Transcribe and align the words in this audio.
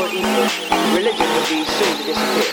were 0.00 0.10
equal, 0.10 0.48
religion 0.94 1.26
would 1.34 1.48
be 1.48 1.62
soon 1.64 1.92
to 1.98 2.04
disappear. 2.04 2.50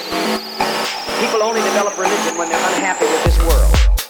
People 1.20 1.42
only 1.42 1.62
develop 1.62 1.98
religion 1.98 2.38
when 2.38 2.50
they're 2.50 2.68
unhappy 2.76 3.06
with 3.06 3.24
this 3.24 3.38
world. 3.40 4.05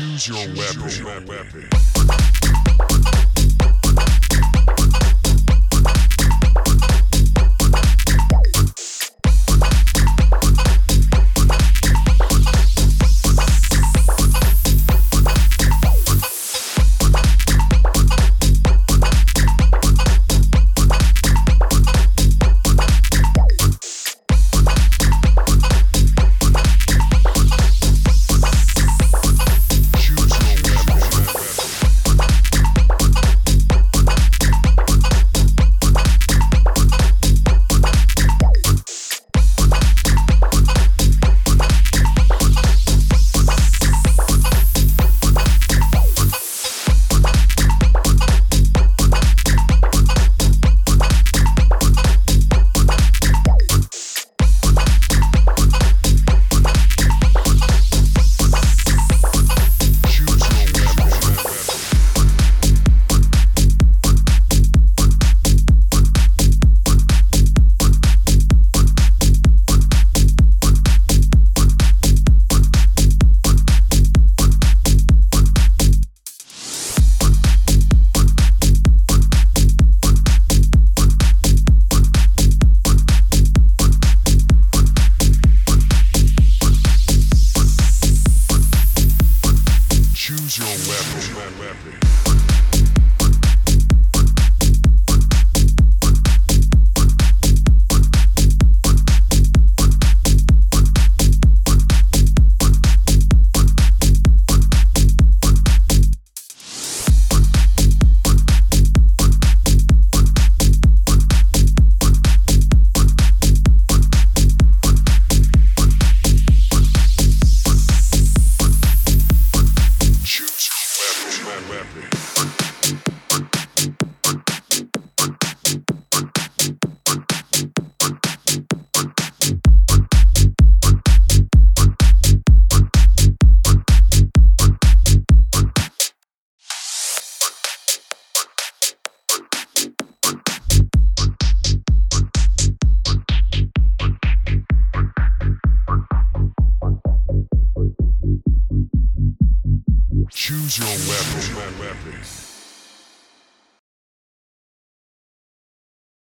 Choose 0.00 0.28
your 0.28 0.38
Choose 0.54 1.02
weapon. 1.02 1.26
Your 1.28 1.36
weapon. 1.36 2.39